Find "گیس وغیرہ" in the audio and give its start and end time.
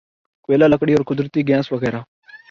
1.47-1.99